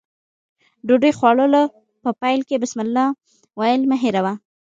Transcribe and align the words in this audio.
د 0.85 0.87
ډوډۍ 0.87 1.11
خوړلو 1.17 1.63
په 2.03 2.09
پیل 2.21 2.39
کې 2.47 2.61
بسمالله 2.63 3.05
ويل 3.59 3.81
مه 3.89 3.97
هېروه. 4.03 4.33